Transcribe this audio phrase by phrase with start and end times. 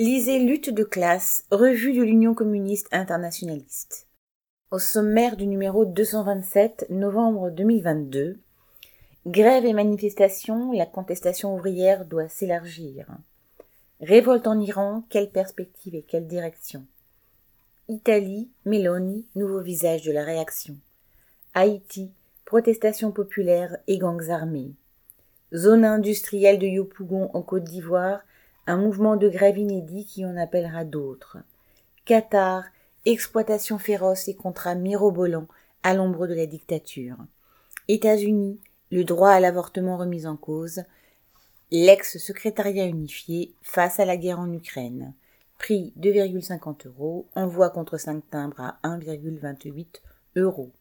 [0.00, 4.06] Lisez Lutte de classe, revue de l'Union communiste internationaliste.
[4.70, 8.38] Au sommaire du numéro 227, novembre 2022,
[9.26, 13.08] Grève et manifestation, la contestation ouvrière doit s'élargir.
[14.00, 16.86] Révolte en Iran, quelle perspective et quelle direction?
[17.88, 20.76] Italie, Meloni, nouveau visage de la réaction.
[21.54, 22.12] Haïti,
[22.44, 24.70] protestation populaire et gangs armés.
[25.52, 28.20] Zone industrielle de Yopougon en Côte d'Ivoire,
[28.68, 31.38] un mouvement de grève inédit qui en appellera d'autres.
[32.04, 32.64] Qatar,
[33.06, 35.48] exploitation féroce et contrats mirobolants
[35.82, 37.16] à l'ombre de la dictature.
[37.88, 40.82] États-Unis, le droit à l'avortement remis en cause.
[41.70, 45.14] L'ex-secrétariat unifié face à la guerre en Ukraine.
[45.56, 49.86] Prix 2,50 euros, envoi contre 5 timbres à 1,28
[50.36, 50.72] euros.